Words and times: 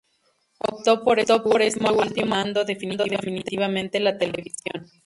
Optó 0.57 1.03
por 1.03 1.19
este 1.19 1.33
último, 1.35 1.89
abandonando 1.89 2.63
definitivamente 2.65 3.99
la 3.99 4.17
televisión. 4.17 4.87